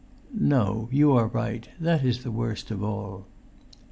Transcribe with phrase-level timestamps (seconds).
[0.35, 0.89] "No...
[0.91, 1.69] you are right...
[1.79, 3.27] that is the worst of all."